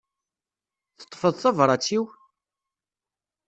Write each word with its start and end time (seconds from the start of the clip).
Teṭṭfeḍ 0.99 1.33
tabrat-iw? 1.41 2.05